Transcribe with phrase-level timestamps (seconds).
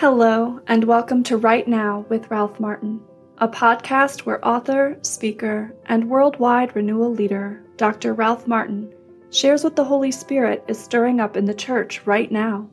[0.00, 3.00] Hello, and welcome to Right Now with Ralph Martin,
[3.38, 8.14] a podcast where author, speaker, and worldwide renewal leader Dr.
[8.14, 8.94] Ralph Martin
[9.32, 12.70] shares what the Holy Spirit is stirring up in the church right now.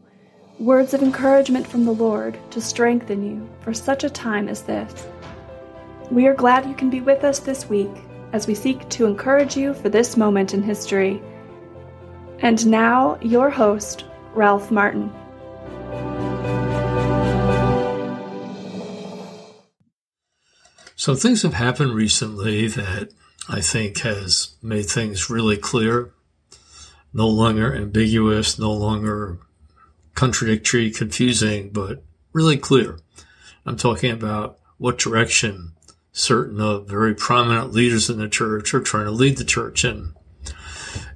[0.60, 5.08] Words of encouragement from the Lord to strengthen you for such a time as this.
[6.12, 8.04] We are glad you can be with us this week
[8.34, 11.20] as we seek to encourage you for this moment in history.
[12.42, 14.06] And now, your host,
[14.36, 15.12] Ralph Martin.
[21.06, 23.12] So things have happened recently that
[23.48, 26.12] I think has made things really clear,
[27.14, 29.38] no longer ambiguous, no longer
[30.16, 32.02] contradictory, confusing, but
[32.34, 32.98] really clear.
[33.68, 35.74] I'm talking about what direction
[36.12, 40.16] certain of very prominent leaders in the church are trying to lead the church in.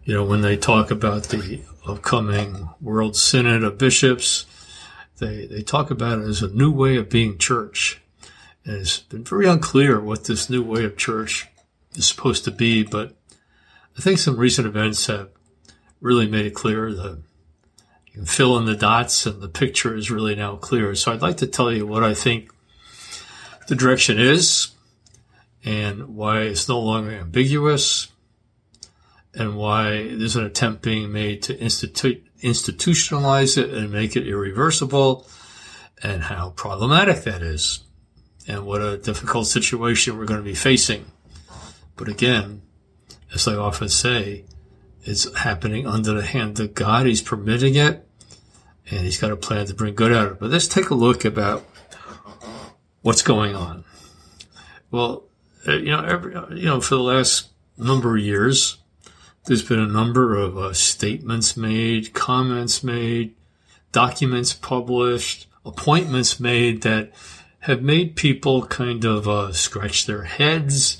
[0.03, 4.45] You know, when they talk about the upcoming World Synod of Bishops,
[5.17, 7.99] they, they talk about it as a new way of being church.
[8.65, 11.47] And it's been very unclear what this new way of church
[11.95, 13.15] is supposed to be, but
[13.97, 15.29] I think some recent events have
[16.01, 17.21] really made it clear that
[18.07, 20.95] you can fill in the dots and the picture is really now clear.
[20.95, 22.51] So I'd like to tell you what I think
[23.67, 24.69] the direction is
[25.63, 28.07] and why it's no longer ambiguous
[29.33, 35.27] and why there's an attempt being made to institute, institutionalize it and make it irreversible
[36.01, 37.81] and how problematic that is
[38.49, 41.05] and what a difficult situation we're going to be facing.
[41.95, 42.63] But again,
[43.33, 44.45] as I often say,
[45.03, 47.05] it's happening under the hand of God.
[47.05, 48.05] He's permitting it,
[48.89, 50.39] and He's got a plan to bring good out of it.
[50.39, 51.65] But let's take a look about
[53.01, 53.85] what's going on.
[54.91, 55.25] Well,
[55.67, 58.77] uh, you know, every, you know, for the last number of years,
[59.45, 63.35] there's been a number of uh, statements made, comments made,
[63.91, 67.11] documents published, appointments made that
[67.69, 70.97] have made people kind of uh, scratch their heads,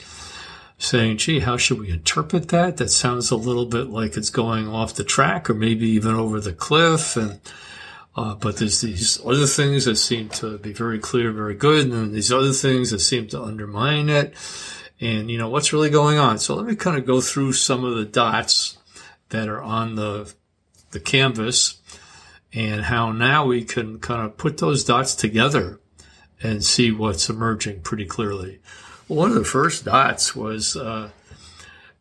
[0.78, 2.78] saying, gee, how should we interpret that?
[2.78, 6.40] That sounds a little bit like it's going off the track or maybe even over
[6.40, 7.18] the cliff.
[7.18, 7.40] And,
[8.16, 11.86] uh, but there's these other things that seem to be very clear, very good.
[11.86, 14.36] And then these other things that seem to undermine it.
[15.02, 16.38] And, you know, what's really going on?
[16.38, 18.78] So let me kind of go through some of the dots
[19.30, 20.32] that are on the,
[20.92, 21.82] the canvas
[22.54, 25.80] and how now we can kind of put those dots together
[26.42, 28.60] and see what's emerging pretty clearly.
[29.08, 31.10] One of the first dots was uh,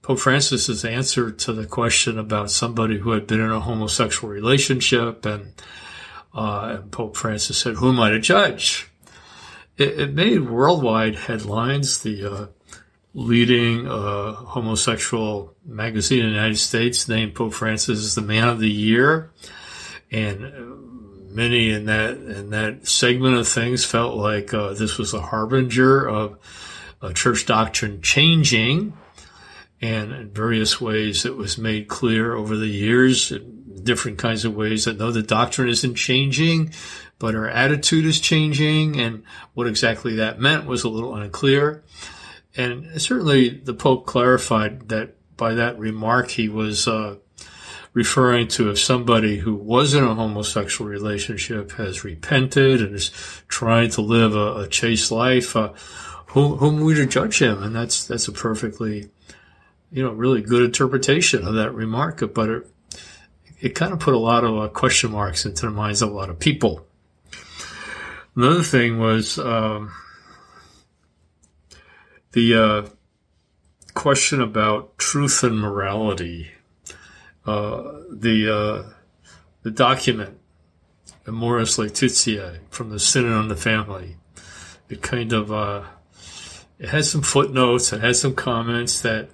[0.02, 5.26] Pope Francis's answer to the question about somebody who had been in a homosexual relationship,
[5.26, 5.52] and,
[6.34, 8.88] uh, and Pope Francis said, "Who am I to judge?"
[9.76, 12.02] It, it made worldwide headlines.
[12.02, 12.46] The uh,
[13.14, 18.60] leading uh, homosexual magazine in the United States named Pope Francis as the Man of
[18.60, 19.30] the Year,
[20.10, 20.42] and
[21.38, 26.08] many in that in that segment of things felt like uh, this was a harbinger
[26.08, 26.36] of
[27.14, 28.92] church doctrine changing,
[29.80, 34.56] and in various ways it was made clear over the years, in different kinds of
[34.56, 36.72] ways, that no, the doctrine isn't changing,
[37.20, 39.22] but our attitude is changing, and
[39.54, 41.84] what exactly that meant was a little unclear.
[42.56, 47.14] And certainly the Pope clarified that by that remark he was uh,
[47.92, 53.10] referring to if somebody who was in a homosexual relationship has repented and is
[53.48, 55.72] trying to live a, a chaste life, uh,
[56.28, 57.62] whom, whom we to judge him?
[57.62, 59.10] And that's that's a perfectly,
[59.90, 62.22] you know, really good interpretation of that remark.
[62.34, 62.70] But it,
[63.60, 66.14] it kind of put a lot of uh, question marks into the minds of a
[66.14, 66.86] lot of people.
[68.36, 69.90] Another thing was um,
[72.32, 72.88] the uh,
[73.94, 76.52] question about truth and morality
[77.44, 78.92] the uh,
[79.62, 80.38] the document
[81.26, 84.16] Amoris Laetitia from the Synod on the Family.
[84.88, 85.84] It kind of uh,
[86.78, 89.28] it has some footnotes, it has some comments that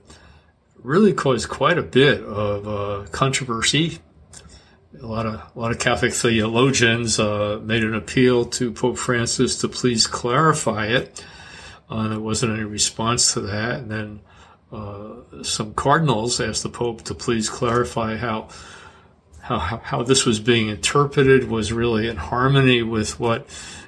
[0.82, 3.98] really caused quite a bit of uh, controversy.
[5.00, 9.58] A lot of a lot of Catholic theologians uh, made an appeal to Pope Francis
[9.58, 11.24] to please clarify it.
[11.88, 14.20] Uh, there wasn't any response to that, and then
[14.74, 18.48] uh, some cardinals asked the Pope to please clarify how,
[19.40, 23.46] how, how this was being interpreted was really in harmony with what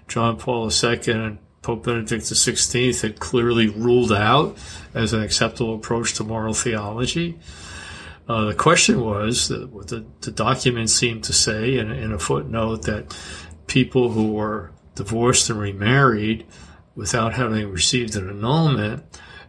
[0.09, 4.57] John Paul II and Pope Benedict XVI had clearly ruled out
[4.95, 7.39] as an acceptable approach to moral theology.
[8.29, 12.83] Uh, the question was what the, the document seemed to say in, in a footnote
[12.83, 13.17] that
[13.67, 16.47] people who were divorced and remarried
[16.95, 19.03] without having received an annulment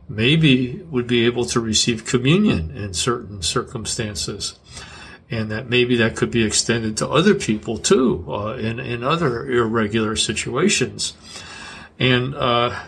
[0.10, 4.58] maybe would be able to receive communion in certain circumstances.
[5.30, 9.46] and that maybe that could be extended to other people too uh, in in other
[9.46, 11.14] irregular situations.
[12.00, 12.80] And uh,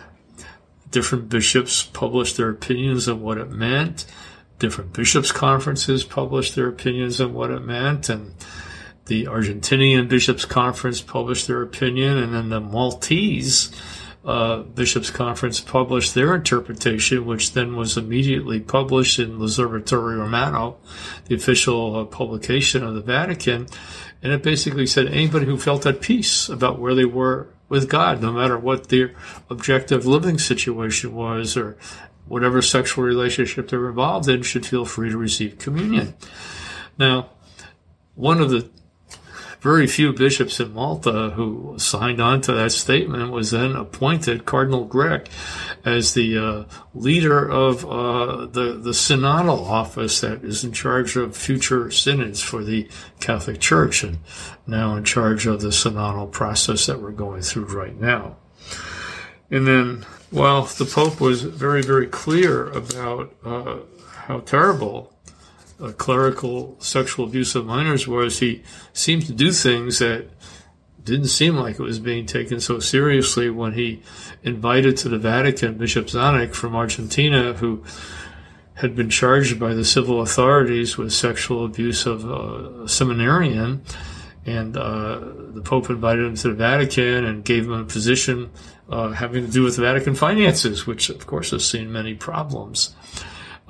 [0.90, 4.06] different bishops published their opinions on what it meant.
[4.58, 8.34] Different bishops' conferences published their opinions on what it meant, and
[9.06, 13.72] the Argentinian Bishops' Conference published their opinion, and then the Maltese
[14.24, 20.76] uh, Bishops' Conference published their interpretation, which then was immediately published in L'Osservatore Romano,
[21.26, 23.66] the official uh, publication of the Vatican.
[24.22, 28.20] And it basically said anybody who felt at peace about where they were with God,
[28.20, 29.14] no matter what their
[29.48, 31.78] objective living situation was or
[32.26, 36.14] whatever sexual relationship they're involved in, should feel free to receive communion.
[36.98, 37.30] Now,
[38.14, 38.68] one of the
[39.60, 44.88] very few bishops in Malta who signed on to that statement was then appointed Cardinal
[44.88, 45.28] Grech
[45.84, 46.64] as the uh,
[46.94, 52.64] leader of uh, the the synodal office that is in charge of future synods for
[52.64, 52.88] the
[53.20, 54.18] Catholic Church, and
[54.66, 58.36] now in charge of the synodal process that we're going through right now.
[59.50, 63.78] And then, while the Pope was very very clear about uh,
[64.26, 65.12] how terrible
[65.80, 68.62] uh, clerical sexual abuse of minors was he
[68.92, 70.26] seemed to do things that
[71.04, 74.02] didn't seem like it was being taken so seriously when he
[74.42, 77.82] invited to the Vatican Bishop Zanik from Argentina, who
[78.74, 83.82] had been charged by the civil authorities with sexual abuse of a seminarian.
[84.46, 85.20] And uh,
[85.52, 88.50] the Pope invited him to the Vatican and gave him a position
[88.88, 92.94] uh, having to do with Vatican finances, which, of course, has seen many problems.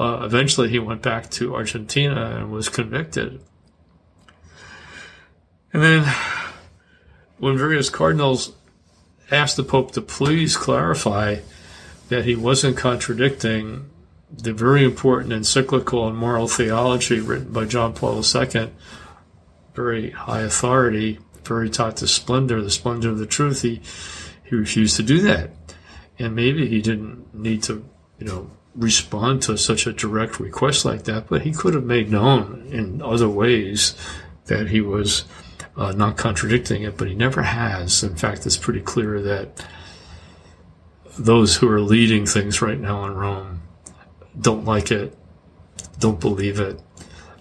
[0.01, 3.39] Uh, eventually, he went back to Argentina and was convicted.
[5.75, 6.15] And then,
[7.37, 8.55] when various cardinals
[9.31, 11.41] asked the Pope to please clarify
[12.09, 13.91] that he wasn't contradicting
[14.33, 18.71] the very important encyclical on moral theology written by John Paul II,
[19.75, 23.83] very high authority, Veritatis Splendor, the splendor of the truth, he,
[24.45, 25.51] he refused to do that.
[26.19, 27.85] And maybe he didn't need to,
[28.19, 32.11] you know, respond to such a direct request like that, but he could have made
[32.11, 33.95] known in other ways
[34.47, 35.25] that he was
[35.77, 38.03] uh, not contradicting it, but he never has.
[38.03, 39.65] In fact, it's pretty clear that
[41.19, 43.63] those who are leading things right now in Rome
[44.41, 45.17] don't like it,
[45.99, 46.81] don't believe it,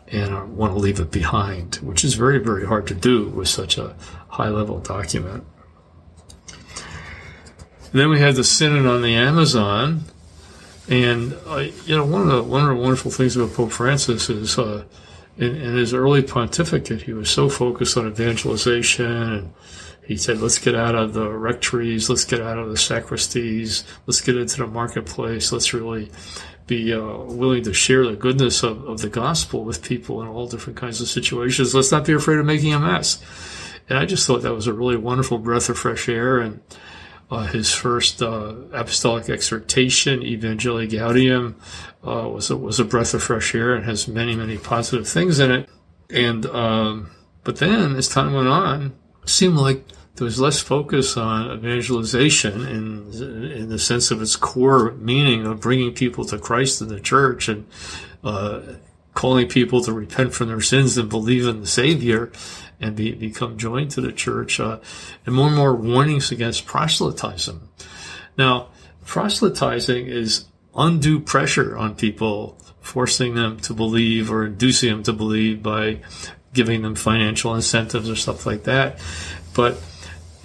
[0.08, 3.78] and want to leave it behind, which is very, very hard to do with such
[3.78, 3.96] a
[4.30, 5.44] high level document.
[7.92, 10.04] then we had the Synod on the Amazon,
[10.90, 14.30] and uh, you know, one of the one of the wonderful things about Pope Francis
[14.30, 14.84] is uh,
[15.38, 19.54] in, in, his early pontificate, he was so focused on evangelization, and
[20.06, 24.22] he said, "Let's get out of the rectories, let's get out of the sacristies, let's
[24.22, 26.12] get into the marketplace, let's really."
[26.68, 30.46] Be uh, willing to share the goodness of, of the gospel with people in all
[30.46, 31.74] different kinds of situations.
[31.74, 33.20] Let's not be afraid of making a mess.
[33.90, 36.38] And I just thought that was a really wonderful breath of fresh air.
[36.38, 36.62] And
[37.32, 41.56] uh, his first uh, apostolic exhortation, Evangelii Gaudium,
[42.06, 45.40] uh, was a, was a breath of fresh air and has many many positive things
[45.40, 45.70] in it.
[46.10, 47.12] And um,
[47.44, 48.94] but then as time went on,
[49.24, 49.84] it seemed like
[50.16, 55.62] there was less focus on evangelization in in the sense of its core meaning of
[55.62, 57.68] bringing people to Christ and the church and
[58.24, 58.62] uh,
[59.20, 62.32] calling people to repent from their sins and believe in the Savior
[62.80, 64.80] and be, become joined to the church, uh,
[65.26, 67.60] and more and more warnings against proselytizing.
[68.38, 68.70] Now,
[69.06, 75.62] proselytizing is undue pressure on people, forcing them to believe or inducing them to believe
[75.62, 76.00] by
[76.54, 79.00] giving them financial incentives or stuff like that.
[79.54, 79.82] But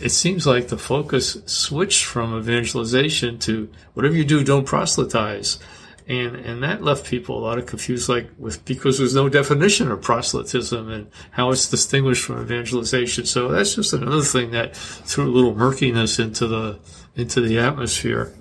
[0.01, 5.61] it seems like the focus switched from evangelization to whatever you do, don't proselytize
[6.07, 9.91] and and that left people a lot of confused like with because there's no definition
[9.91, 13.25] of proselytism and how it's distinguished from evangelization.
[13.25, 16.79] So that's just another thing that threw a little murkiness into the
[17.17, 18.35] into the atmosphere.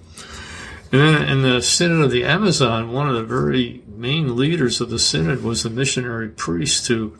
[0.91, 4.89] And then in the synod of the amazon one of the very main leaders of
[4.89, 7.17] the synod was a missionary priest who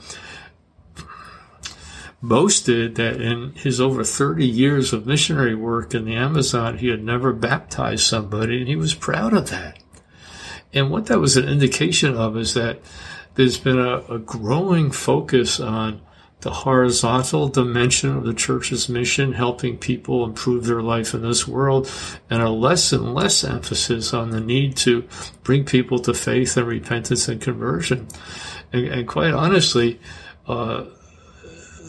[2.22, 7.04] boasted that in his over 30 years of missionary work in the amazon he had
[7.04, 9.83] never baptized somebody and he was proud of that
[10.74, 12.80] and what that was an indication of is that
[13.36, 16.02] there's been a, a growing focus on
[16.42, 21.90] the horizontal dimension of the church's mission, helping people improve their life in this world,
[22.30, 25.08] and a less and less emphasis on the need to
[25.44, 28.08] bring people to faith and repentance and conversion.
[28.74, 30.02] And, and quite honestly,
[30.46, 30.84] uh,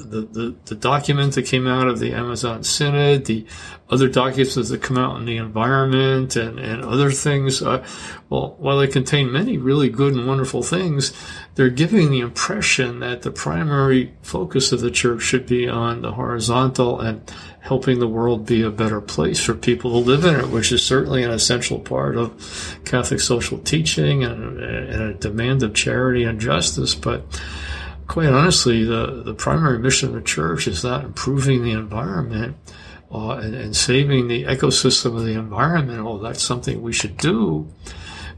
[0.04, 3.46] the, the, the document that came out of the Amazon Synod, the
[3.90, 7.84] other documents that come out in the environment and, and other things, uh,
[8.30, 11.12] well, while they contain many really good and wonderful things,
[11.54, 16.12] they're giving the impression that the primary focus of the church should be on the
[16.12, 17.30] horizontal and
[17.60, 20.84] helping the world be a better place for people to live in it, which is
[20.84, 26.40] certainly an essential part of Catholic social teaching and, and a demand of charity and
[26.40, 26.94] justice.
[26.94, 27.24] But
[28.06, 32.56] quite honestly, the, the primary mission of the church is not improving the environment
[33.12, 36.00] uh, and, and, saving the ecosystem of the environment.
[36.00, 37.68] Oh, that's something we should do.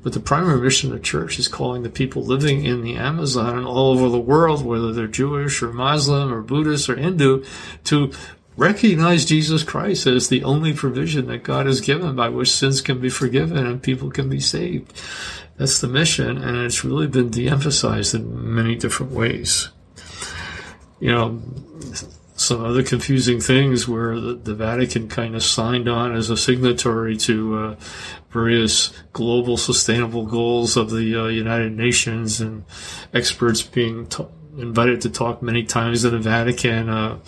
[0.03, 3.59] But the primary mission of the church is calling the people living in the Amazon
[3.59, 7.45] and all over the world, whether they're Jewish or Muslim or Buddhist or Hindu,
[7.85, 8.13] to
[8.57, 13.01] recognize Jesus Christ as the only provision that God has given by which sins can
[13.01, 14.93] be forgiven and people can be saved.
[15.57, 19.71] That's the mission, and it's really been de emphasized in many different ways.
[21.01, 21.43] You know,
[22.37, 27.17] some other confusing things where the, the Vatican kind of signed on as a signatory
[27.17, 27.77] to uh,
[28.31, 32.65] various global sustainable goals of the uh, United Nations and
[33.15, 34.27] experts being t-
[34.59, 36.91] invited to talk many times in the Vatican.
[36.91, 37.19] Uh,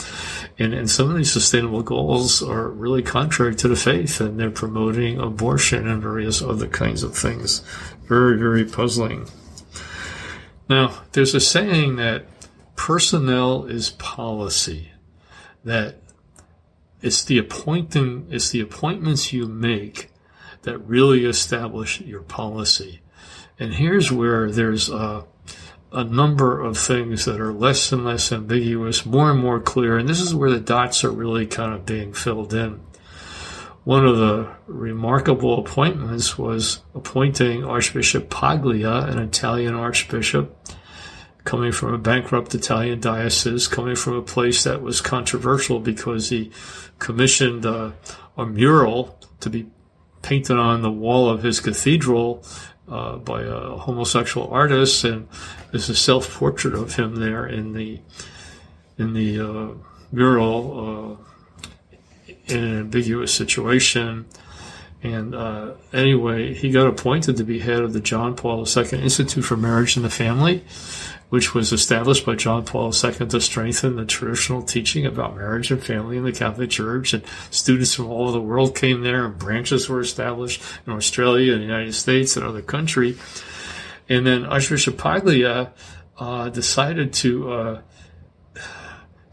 [0.58, 4.50] and, and some of these sustainable goals are really contrary to the faith, and they're
[4.50, 7.60] promoting abortion and various other kinds of things.
[8.08, 9.28] Very, very puzzling.
[10.68, 12.26] Now, there's a saying that
[12.74, 14.90] personnel is policy,
[15.64, 15.96] that
[17.00, 20.10] it's the appointing, it's the appointments you make
[20.62, 23.00] that really establish your policy.
[23.60, 25.24] And here's where there's a,
[25.92, 30.08] a number of things that are less and less ambiguous, more and more clear, and
[30.08, 32.80] this is where the dots are really kind of being filled in.
[33.84, 40.54] One of the remarkable appointments was appointing Archbishop Paglia, an Italian archbishop,
[41.44, 46.50] coming from a bankrupt Italian diocese, coming from a place that was controversial because he
[46.98, 47.94] commissioned a,
[48.36, 49.66] a mural to be
[50.20, 52.44] painted on the wall of his cathedral
[52.90, 55.28] uh, by a homosexual artist, and
[55.70, 58.00] there's a self-portrait of him there in the
[58.98, 59.68] in the uh,
[60.10, 64.26] mural uh, in an ambiguous situation.
[65.02, 69.44] And uh, anyway, he got appointed to be head of the John Paul II Institute
[69.44, 70.64] for Marriage and the Family,
[71.28, 75.82] which was established by John Paul II to strengthen the traditional teaching about marriage and
[75.82, 77.12] family in the Catholic Church.
[77.12, 81.52] And students from all over the world came there, and branches were established in Australia
[81.52, 83.20] and the United States and other countries.
[84.08, 85.72] And then Archbishop Paglia
[86.18, 87.82] uh, decided to uh,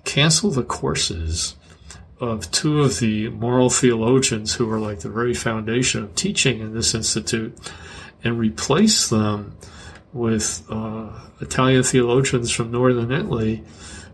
[0.03, 1.55] cancel the courses
[2.19, 6.73] of two of the moral theologians who were like the very foundation of teaching in
[6.73, 7.57] this institute
[8.23, 9.57] and replace them
[10.15, 11.09] with uh,
[11.41, 13.61] Italian theologians from northern Italy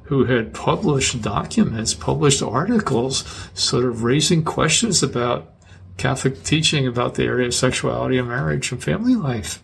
[0.05, 5.53] who had published documents, published articles, sort of raising questions about
[5.97, 9.61] Catholic teaching about the area of sexuality and marriage and family life.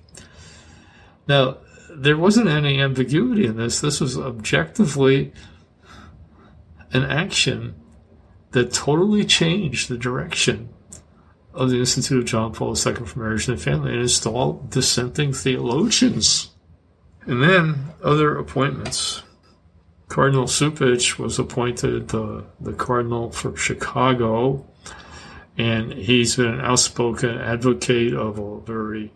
[1.28, 1.58] Now,
[1.90, 3.82] there wasn't any ambiguity in this.
[3.82, 5.34] This was objectively
[6.94, 7.74] an action
[8.52, 10.70] that totally changed the direction
[11.58, 16.52] of the Institute of John Paul II for Marriage and Family and installed dissenting theologians.
[17.26, 19.24] And then other appointments.
[20.08, 24.66] Cardinal Cupich was appointed the, the cardinal for Chicago,
[25.58, 29.12] and he's been an outspoken advocate of a very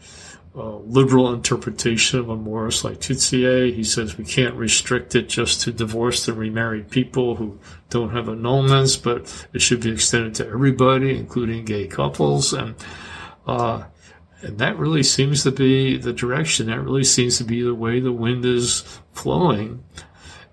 [0.54, 3.74] uh, liberal interpretation of Amoris Laetitia.
[3.74, 7.58] He says we can't restrict it just to divorced and remarried people who
[7.90, 12.52] don't have annulments, but it should be extended to everybody, including gay couples.
[12.52, 12.76] And,
[13.48, 13.86] uh,
[14.42, 16.68] and that really seems to be the direction.
[16.68, 18.82] That really seems to be the way the wind is
[19.14, 19.86] flowing.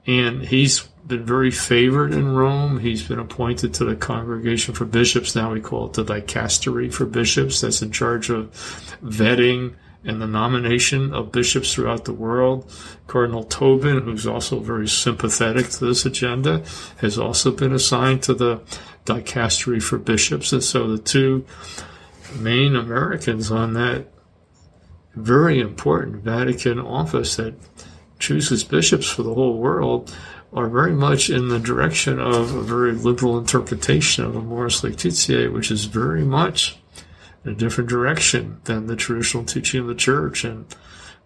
[0.07, 2.79] And he's been very favored in Rome.
[2.79, 5.35] He's been appointed to the Congregation for Bishops.
[5.35, 7.63] Now we call it the Dicastery for Bishops.
[7.63, 8.53] That's in charge of
[9.03, 9.75] vetting
[10.05, 12.71] and the nomination of bishops throughout the world.
[13.07, 16.63] Cardinal Tobin, who's also very sympathetic to this agenda,
[16.99, 18.61] has also been assigned to the
[19.05, 20.53] dicastery for bishops.
[20.53, 21.45] And so the two
[22.39, 24.07] main Americans on that
[25.15, 27.55] very important Vatican office that
[28.19, 30.15] chooses bishops for the whole world
[30.53, 35.71] are very much in the direction of a very liberal interpretation of Amoris Laetitia, which
[35.71, 36.79] is very much
[37.49, 40.67] a different direction than the traditional teaching of the church and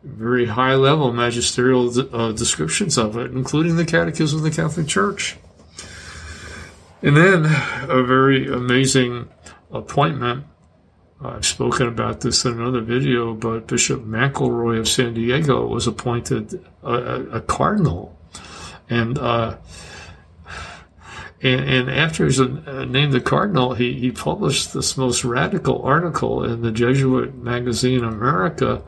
[0.03, 5.37] very high level magisterial uh, descriptions of it, including the Catechism of the Catholic Church.
[7.03, 7.45] And then
[7.89, 9.29] a very amazing
[9.71, 10.45] appointment.
[11.21, 16.65] I've spoken about this in another video, but Bishop McElroy of San Diego was appointed
[16.83, 18.19] a, a cardinal.
[18.91, 19.57] And uh,
[21.43, 22.39] And, and after he was
[22.89, 28.83] named the cardinal, he, he published this most radical article in the Jesuit magazine America,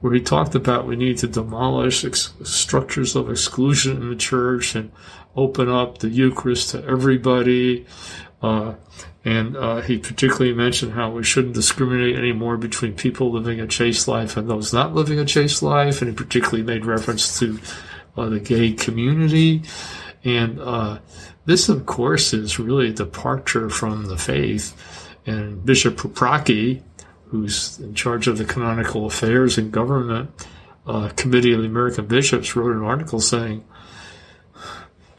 [0.00, 4.74] where he talked about we need to demolish ex- structures of exclusion in the church
[4.74, 4.90] and
[5.34, 7.86] open up the Eucharist to everybody.
[8.42, 8.74] Uh,
[9.24, 14.06] and uh, he particularly mentioned how we shouldn't discriminate anymore between people living a chaste
[14.06, 16.00] life and those not living a chaste life.
[16.00, 17.58] And he particularly made reference to
[18.16, 19.62] uh, the gay community.
[20.24, 20.98] And uh,
[21.46, 24.76] this, of course, is really a departure from the faith.
[25.26, 26.82] And Bishop Paprocki,
[27.28, 30.30] who's in charge of the canonical affairs and government
[30.86, 33.64] uh, committee of the American bishops, wrote an article saying,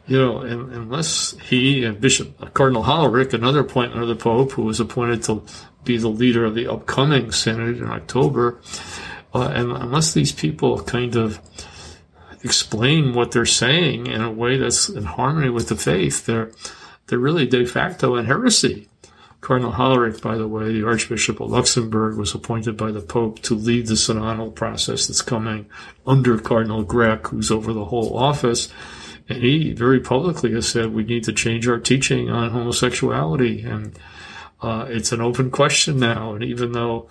[0.06, 4.80] you know, unless he and Bishop Cardinal Hollerich, another appointment of the Pope, who was
[4.80, 5.44] appointed to
[5.84, 8.60] be the leader of the upcoming synod in October,
[9.34, 11.40] uh, and unless these people kind of
[12.44, 16.52] explain what they're saying in a way that's in harmony with the faith, they're
[17.08, 18.90] they're really de facto in heresy.
[19.40, 23.56] Cardinal Hollerich, by the way, the Archbishop of Luxembourg, was appointed by the Pope to
[23.56, 25.68] lead the synodal process that's coming
[26.06, 28.68] under Cardinal Grech, who's over the whole office.
[29.30, 33.62] And he very publicly has said we need to change our teaching on homosexuality.
[33.64, 33.98] And
[34.62, 36.34] uh, it's an open question now.
[36.34, 37.08] And even though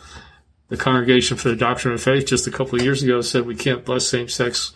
[0.68, 3.54] the Congregation for the Doctrine of Faith just a couple of years ago said we
[3.54, 4.73] can't bless same sex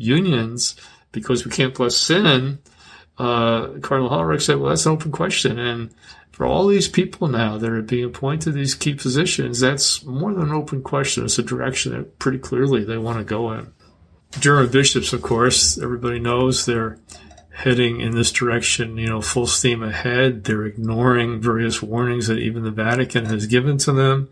[0.00, 0.76] unions
[1.12, 2.58] because we can't bless sin,
[3.18, 5.58] uh, Cardinal Hollerich said, well, that's an open question.
[5.58, 5.90] And
[6.30, 10.32] for all these people now that are being appointed to these key positions, that's more
[10.32, 11.24] than an open question.
[11.24, 13.72] It's a direction that pretty clearly they want to go in.
[14.38, 16.98] German bishops, of course, everybody knows they're
[17.52, 20.44] heading in this direction, you know, full steam ahead.
[20.44, 24.30] They're ignoring various warnings that even the Vatican has given to them.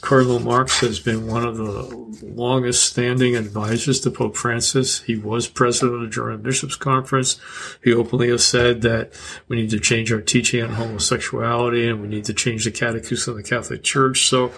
[0.00, 5.02] Cardinal Marx has been one of the longest standing advisors to Pope Francis.
[5.02, 7.40] He was president of the German Bishops' Conference.
[7.82, 9.12] He openly has said that
[9.48, 13.32] we need to change our teaching on homosexuality and we need to change the catechism
[13.32, 14.26] of the Catholic Church.
[14.26, 14.52] So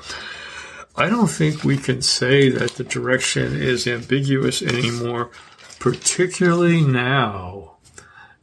[0.94, 5.30] I don't think we can say that the direction is ambiguous anymore,
[5.78, 7.78] particularly now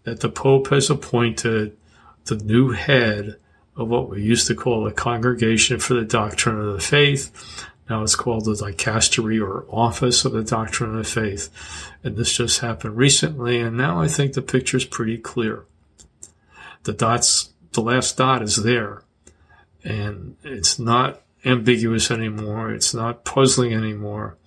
[0.03, 1.77] that the Pope has appointed
[2.25, 3.37] the new head
[3.77, 7.65] of what we used to call the Congregation for the Doctrine of the Faith.
[7.89, 11.49] Now it's called the Dicastery or Office of the Doctrine of the Faith.
[12.03, 15.63] And this just happened recently, and now I think the picture is pretty clear.
[16.83, 19.03] The dots, the last dot is there,
[19.83, 22.71] and it's not ambiguous anymore.
[22.71, 24.37] It's not puzzling anymore.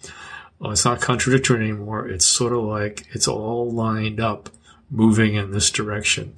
[0.58, 2.08] Well, it's not contradictory anymore.
[2.08, 4.50] It's sort of like it's all lined up,
[4.90, 6.34] moving in this direction.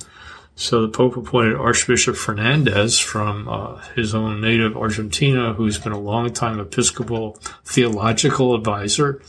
[0.55, 5.99] So the Pope appointed Archbishop Fernandez from uh, his own native Argentina, who's been a
[5.99, 9.23] long-time Episcopal theological advisor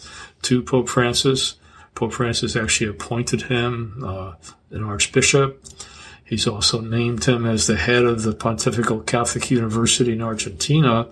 [0.44, 1.56] to Pope Francis.
[1.96, 4.34] Pope Francis actually appointed him uh,
[4.72, 5.64] an archbishop.
[6.26, 11.10] He's also named him as the head of the Pontifical Catholic University in Argentina.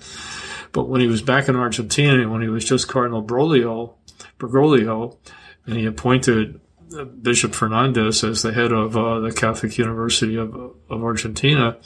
[0.71, 3.95] But when he was back in Argentina, when he was just Cardinal Broglio,
[4.39, 5.17] Bergoglio,
[5.65, 6.60] and he appointed
[7.21, 10.53] Bishop Fernandez as the head of uh, the Catholic University of,
[10.89, 11.77] of Argentina,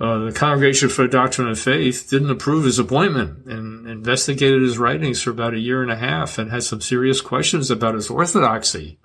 [0.00, 4.78] uh, the Congregation for the Doctrine of Faith didn't approve his appointment and investigated his
[4.78, 8.08] writings for about a year and a half and had some serious questions about his
[8.08, 8.98] orthodoxy.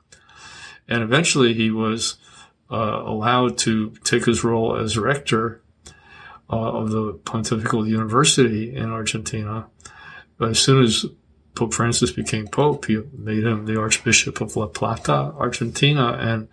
[0.88, 2.18] And eventually he was
[2.72, 5.62] uh, allowed to take his role as rector
[6.52, 9.68] uh, of the Pontifical University in Argentina.
[10.38, 11.06] But as soon as
[11.56, 16.14] Pope Francis became Pope, he made him the Archbishop of La Plata, Argentina.
[16.14, 16.48] And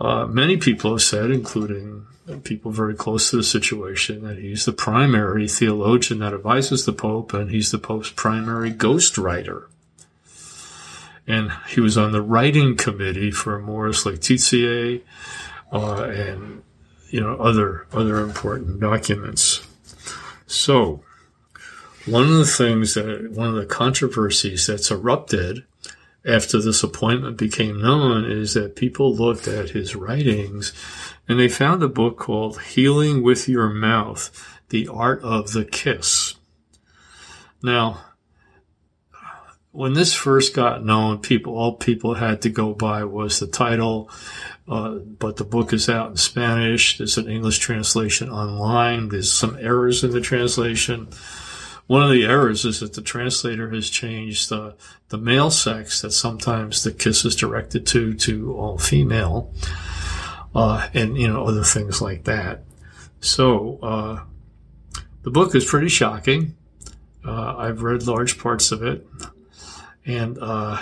[0.00, 2.06] uh, many people have said, including
[2.44, 7.32] people very close to the situation, that he's the primary theologian that advises the Pope,
[7.34, 9.66] and he's the Pope's primary ghostwriter.
[11.26, 15.00] And he was on the writing committee for Amoris Laetitia
[15.72, 16.62] uh, and
[17.10, 19.66] you know other other important documents.
[20.46, 21.04] So
[22.06, 25.64] one of the things that, one of the controversies that's erupted
[26.24, 30.72] after this appointment became known is that people looked at his writings
[31.28, 36.34] and they found a book called Healing with Your Mouth, The Art of the Kiss.
[37.62, 38.00] Now,
[39.72, 44.10] when this first got known, people, all people had to go by was the title,
[44.68, 46.98] uh, but the book is out in Spanish.
[46.98, 49.08] There's an English translation online.
[49.08, 51.08] There's some errors in the translation.
[51.90, 54.76] One of the errors is that the translator has changed the,
[55.08, 59.52] the male sex that sometimes the kiss is directed to to all female,
[60.54, 62.62] uh, and you know other things like that.
[63.18, 64.20] So uh,
[65.24, 66.54] the book is pretty shocking.
[67.26, 69.04] Uh, I've read large parts of it,
[70.06, 70.80] and uh,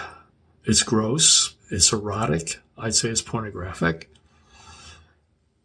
[0.66, 1.54] it's gross.
[1.70, 2.58] It's erotic.
[2.76, 4.12] I'd say it's pornographic.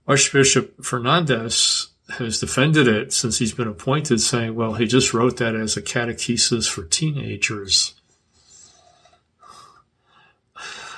[0.08, 5.55] Archbishop Fernandez has defended it since he's been appointed, saying, well, he just wrote that
[5.55, 7.95] as a catechesis for teenagers.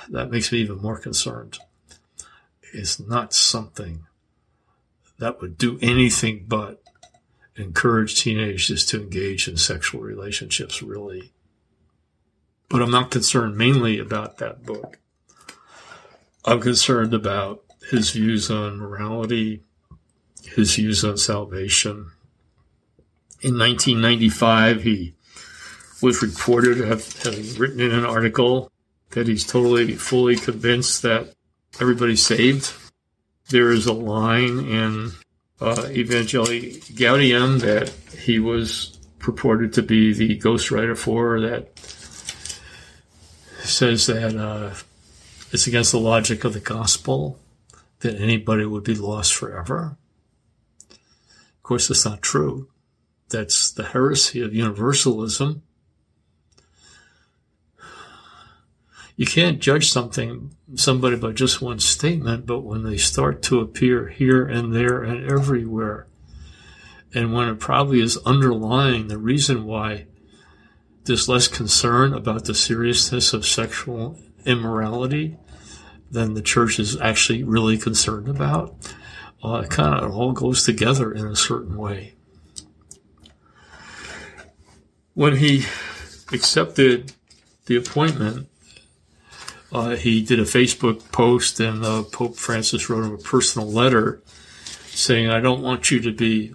[0.08, 1.58] That makes me even more concerned.
[2.72, 4.06] It's not something
[5.18, 6.82] that would do anything but
[7.56, 11.32] encourage teenagers to engage in sexual relationships, really.
[12.68, 14.98] But I'm not concerned mainly about that book.
[16.44, 19.62] I'm concerned about his views on morality,
[20.54, 22.10] his views on salvation.
[23.42, 25.14] In 1995, he
[26.02, 28.70] was reported having written in an article
[29.10, 31.32] that he's totally, fully convinced that
[31.80, 32.72] everybody's saved.
[33.50, 35.12] There is a line in
[35.60, 41.78] uh, Evangelii Gaudium that he was purported to be the ghostwriter for that
[43.66, 44.74] says that uh,
[45.52, 47.38] it's against the logic of the gospel
[48.00, 49.96] that anybody would be lost forever.
[51.66, 52.68] Of course, that's not true.
[53.28, 55.62] That's the heresy of universalism.
[59.16, 64.06] You can't judge something, somebody by just one statement, but when they start to appear
[64.06, 66.06] here and there and everywhere,
[67.12, 70.06] and when it probably is underlying the reason why
[71.02, 75.36] there's less concern about the seriousness of sexual immorality
[76.12, 78.76] than the church is actually really concerned about.
[79.46, 82.14] Uh, kind of all goes together in a certain way.
[85.14, 85.66] When he
[86.32, 87.12] accepted
[87.66, 88.48] the appointment,
[89.70, 94.20] uh, he did a Facebook post, and uh, Pope Francis wrote him a personal letter
[94.88, 96.52] saying, I don't want you to be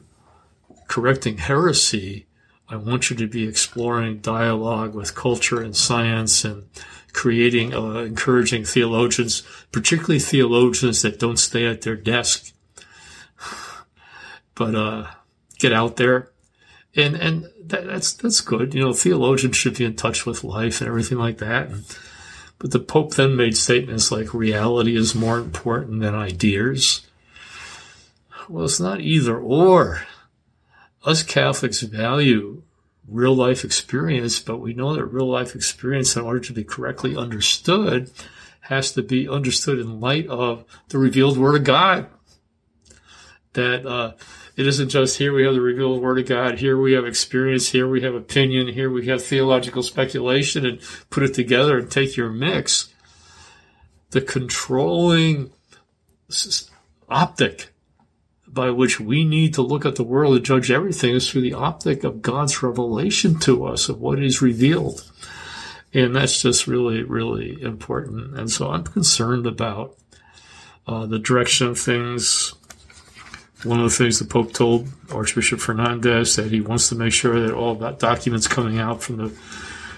[0.89, 2.25] correcting heresy.
[2.67, 6.67] I want you to be exploring dialogue with culture and science and
[7.13, 12.51] creating, uh, encouraging theologians, particularly theologians that don't stay at their desk,
[14.55, 15.07] but uh,
[15.59, 16.29] get out there.
[16.95, 18.73] And and that, that's that's good.
[18.73, 21.69] You know, theologians should be in touch with life and everything like that.
[22.59, 27.01] But the Pope then made statements like reality is more important than ideas.
[28.47, 30.03] Well, it's not either or.
[31.03, 32.61] Us Catholics value
[33.07, 37.15] real life experience, but we know that real life experience, in order to be correctly
[37.15, 38.11] understood,
[38.61, 42.07] has to be understood in light of the revealed Word of God.
[43.53, 44.13] That uh,
[44.62, 47.69] it isn't just here we have the revealed Word of God, here we have experience,
[47.69, 52.15] here we have opinion, here we have theological speculation, and put it together and take
[52.15, 52.93] your mix.
[54.12, 55.52] The controlling
[57.10, 57.69] optic
[58.47, 61.54] by which we need to look at the world and judge everything is through the
[61.54, 65.12] optic of God's revelation to us of what is revealed.
[65.91, 68.38] And that's just really, really important.
[68.38, 69.97] And so I'm concerned about
[70.86, 72.54] uh, the direction of things.
[73.63, 77.39] One of the things the Pope told Archbishop Fernandez that he wants to make sure
[77.39, 79.34] that all documents coming out from the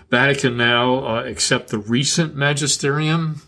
[0.10, 3.42] Vatican now, uh, except the recent magisterium.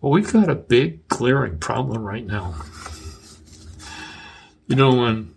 [0.00, 2.56] Well, we've got a big glaring problem right now.
[4.66, 5.34] You know, when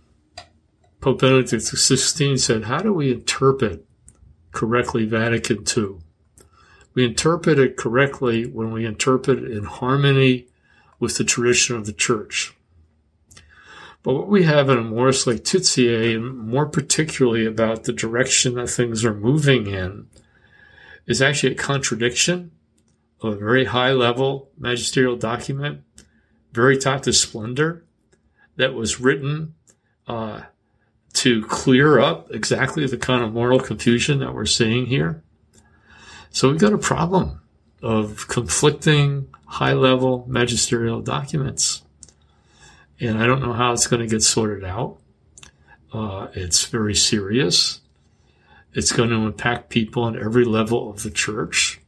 [1.00, 3.86] Pope Benedict XVI said, How do we interpret
[4.52, 5.98] correctly Vatican II?
[6.94, 10.48] We interpret it correctly when we interpret it in harmony
[11.00, 12.54] with the tradition of the church.
[14.04, 19.06] But what we have in Amoris Laetitia, and more particularly about the direction that things
[19.06, 20.08] are moving in,
[21.06, 22.52] is actually a contradiction
[23.22, 25.82] of a very high level magisterial document,
[26.54, 27.86] Veritatis Splendor,
[28.56, 29.54] that was written
[30.08, 30.42] uh,
[31.14, 35.24] to clear up exactly the kind of moral confusion that we're seeing here.
[36.32, 37.42] So we've got a problem
[37.82, 41.84] of conflicting high level magisterial documents.
[43.02, 44.98] And I don't know how it's going to get sorted out.
[45.92, 47.82] Uh, it's very serious.
[48.74, 51.82] It's going to impact people on every level of the church.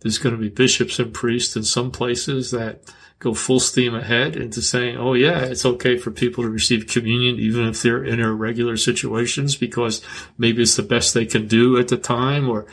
[0.00, 2.82] There's going to be bishops and priests in some places that
[3.18, 7.36] go full steam ahead into saying, oh yeah, it's okay for people to receive communion
[7.36, 10.02] even if they're in irregular situations because
[10.36, 12.66] maybe it's the best they can do at the time or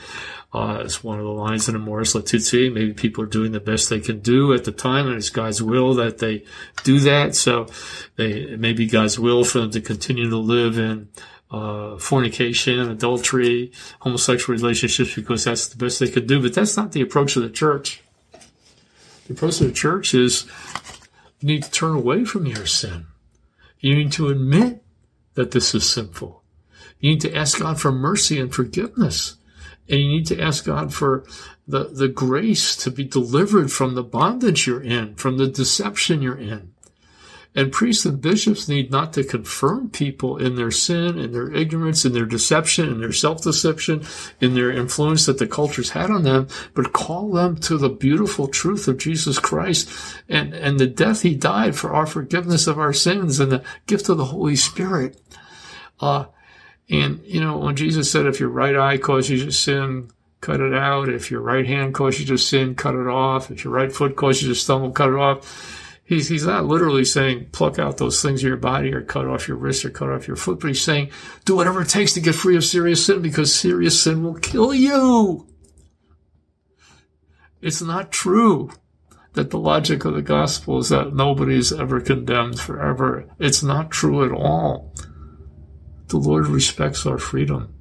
[0.53, 2.69] uh, it's one of the lines in Amoris Laetitia.
[2.69, 5.63] Maybe people are doing the best they can do at the time, and it's God's
[5.63, 6.43] will that they
[6.83, 7.35] do that.
[7.35, 7.67] So,
[8.17, 11.09] they, it may be God's will for them to continue to live in
[11.49, 16.41] uh, fornication, adultery, homosexual relationships because that's the best they could do.
[16.41, 18.03] But that's not the approach of the church.
[19.27, 20.45] The approach of the church is
[21.39, 23.05] you need to turn away from your sin.
[23.79, 24.83] You need to admit
[25.35, 26.43] that this is sinful.
[26.99, 29.35] You need to ask God for mercy and forgiveness.
[29.89, 31.26] And you need to ask God for
[31.67, 36.38] the, the grace to be delivered from the bondage you're in, from the deception you're
[36.38, 36.74] in.
[37.56, 42.04] And priests and bishops need not to confirm people in their sin, in their ignorance,
[42.04, 44.04] in their deception, in their self-deception,
[44.41, 48.48] in their influence that the culture's had on them, but call them to the beautiful
[48.48, 49.88] truth of Jesus Christ
[50.28, 54.10] and, and the death he died for our forgiveness of our sins and the gift
[54.10, 55.22] of the Holy Spirit.
[56.00, 56.26] Uh,
[56.89, 60.60] and, you know, when Jesus said, if your right eye causes you to sin, cut
[60.60, 61.10] it out.
[61.10, 63.50] If your right hand causes you to sin, cut it off.
[63.50, 65.80] If your right foot causes you to stumble, cut it off.
[66.06, 69.48] He's, he's not literally saying pluck out those things in your body or cut off
[69.48, 71.12] your wrist or cut off your foot, but he's saying
[71.46, 74.74] do whatever it takes to get free of serious sin because serious sin will kill
[74.74, 75.48] you.
[77.62, 78.69] It's not true
[79.32, 83.26] that the logic of the gospel is that nobody is ever condemned forever.
[83.39, 84.92] It's not true at all.
[86.13, 87.73] The Lord respects our freedom.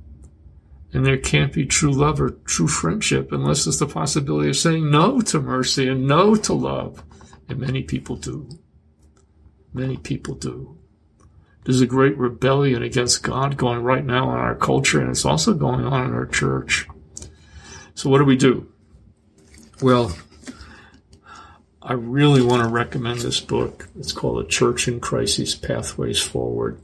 [0.95, 4.91] And there can't be true love or true friendship unless there's the possibility of saying
[4.91, 7.05] no to mercy and no to love.
[7.51, 8.49] And many people do.
[9.75, 10.79] Many people do.
[11.65, 15.53] There's a great rebellion against God going right now in our culture, and it's also
[15.53, 16.89] going on in our church.
[17.95, 18.67] So, what do we do?
[19.83, 20.17] Well,
[21.83, 23.91] I really want to recommend this book.
[23.99, 26.81] It's called A Church in Crisis Pathways Forward.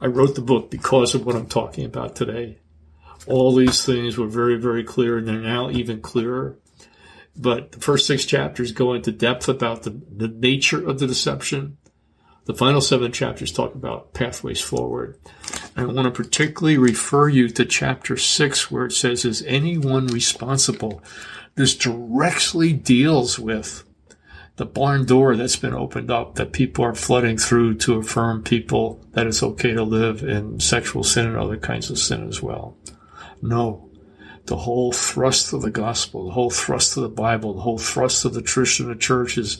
[0.00, 2.58] I wrote the book because of what I'm talking about today.
[3.26, 6.58] All these things were very, very clear, and they're now even clearer.
[7.36, 11.78] But the first six chapters go into depth about the, the nature of the deception.
[12.44, 15.18] The final seven chapters talk about pathways forward.
[15.76, 21.02] I want to particularly refer you to chapter six, where it says, Is anyone responsible?
[21.56, 23.82] This directly deals with
[24.56, 29.00] the barn door that's been opened up that people are flooding through to affirm people
[29.12, 32.76] that it's okay to live in sexual sin and other kinds of sin as well.
[33.42, 33.82] No.
[34.46, 38.24] The whole thrust of the gospel, the whole thrust of the Bible, the whole thrust
[38.24, 39.58] of the tradition of the church is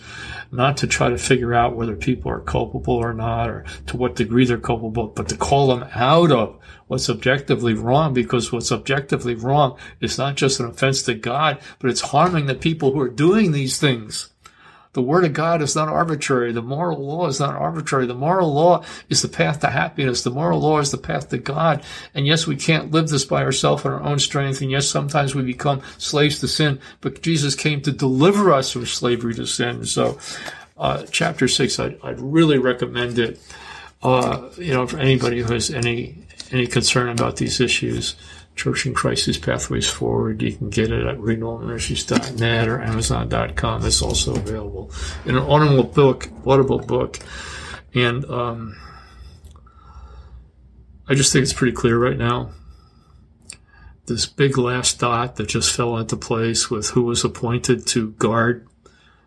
[0.52, 4.14] not to try to figure out whether people are culpable or not, or to what
[4.14, 6.56] degree they're culpable, but to call them out of
[6.86, 11.90] what's objectively wrong, because what's objectively wrong is not just an offense to God, but
[11.90, 14.30] it's harming the people who are doing these things.
[14.96, 16.52] The Word of God is not arbitrary.
[16.52, 18.06] The moral law is not arbitrary.
[18.06, 20.22] The moral law is the path to happiness.
[20.22, 21.82] The moral law is the path to God.
[22.14, 24.62] And yes, we can't live this by ourselves in our own strength.
[24.62, 28.86] And yes, sometimes we become slaves to sin, but Jesus came to deliver us from
[28.86, 29.84] slavery to sin.
[29.84, 30.18] So,
[30.78, 33.38] uh, chapter six, I'd, I'd, really recommend it.
[34.02, 38.16] Uh, you know, for anybody who has any, any concern about these issues.
[38.56, 40.42] Church in Crisis Pathways Forward.
[40.42, 43.84] You can get it at renewalministries.net or amazon.com.
[43.84, 44.90] It's also available
[45.26, 47.18] in an audible book, audible book.
[47.94, 48.76] And um,
[51.06, 52.50] I just think it's pretty clear right now.
[54.06, 58.66] This big last dot that just fell into place with who was appointed to guard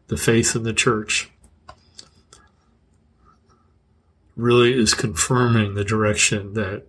[0.07, 1.29] the faith in the church
[4.35, 6.87] really is confirming the direction that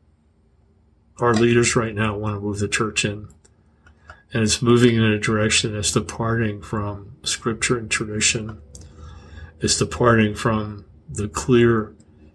[1.21, 3.29] our leaders right now want to move the church in.
[4.33, 8.61] And it's moving in a direction that's departing from scripture and tradition.
[9.61, 11.95] It's departing from the clear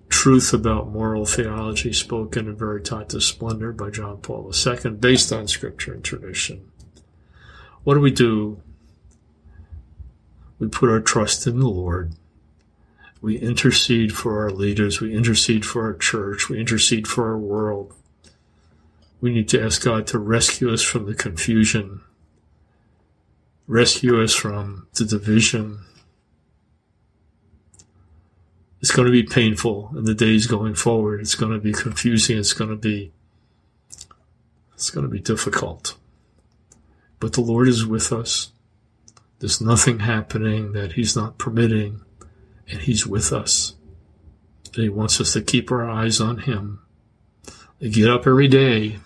[0.10, 5.94] truth about moral theology spoken in Veritatis Splendor by John Paul II based on scripture
[5.94, 6.70] and tradition.
[7.84, 8.62] What do we do?
[10.60, 12.14] We put our trust in the Lord.
[13.22, 15.02] We intercede for our leaders.
[15.02, 16.50] We intercede for our church.
[16.50, 17.94] We intercede for our world.
[19.22, 22.02] We need to ask God to rescue us from the confusion,
[23.68, 25.80] rescue us from the division.
[28.82, 31.22] It's going to be painful in the days going forward.
[31.22, 32.38] It's going to be confusing.
[32.38, 33.12] It's going to be
[34.76, 35.98] it's going to be difficult.
[37.20, 38.52] But the Lord is with us.
[39.40, 42.02] There's nothing happening that He's not permitting,
[42.70, 43.74] and He's with us.
[44.74, 46.82] And He wants us to keep our eyes on Him.
[47.80, 48.98] Get up every day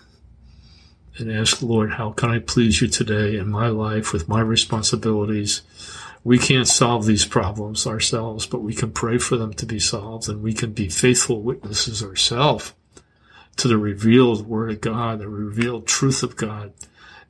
[1.18, 5.62] and ask, Lord, how can I please you today in my life with my responsibilities?
[6.22, 10.28] We can't solve these problems ourselves, but we can pray for them to be solved
[10.28, 12.74] and we can be faithful witnesses ourselves
[13.56, 16.72] to the revealed word of God, the revealed truth of God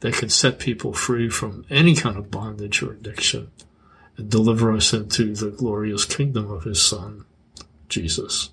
[0.00, 3.50] that can set people free from any kind of bondage or addiction
[4.16, 7.24] and deliver us into the glorious kingdom of his son,
[7.88, 8.50] Jesus.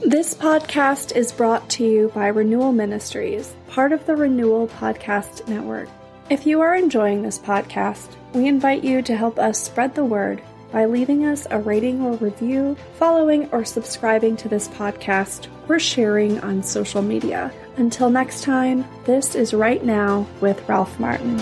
[0.00, 5.88] This podcast is brought to you by Renewal Ministries, part of the Renewal Podcast Network.
[6.30, 10.40] If you are enjoying this podcast, we invite you to help us spread the word
[10.70, 16.38] by leaving us a rating or review, following or subscribing to this podcast, or sharing
[16.40, 17.52] on social media.
[17.76, 21.40] Until next time, this is Right Now with Ralph Martin.